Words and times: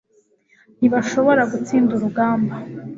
ntibashobora 0.77 1.41
gutsinda 1.51 1.91
urugamba 1.95 2.55